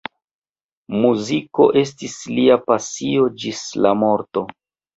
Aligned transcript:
Muziko 1.03 1.67
estis 1.83 2.17
lia 2.39 2.59
pasio 2.65 3.31
ĝis 3.45 3.65
la 3.87 3.95
morto. 4.05 4.49